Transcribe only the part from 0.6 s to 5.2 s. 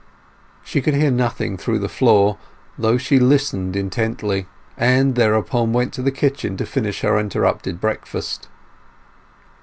She could hear nothing through the floor, although she listened intently, and